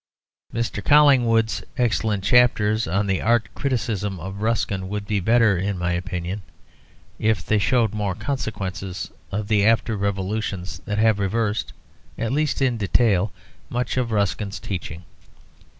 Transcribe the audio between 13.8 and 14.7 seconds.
of Ruskin's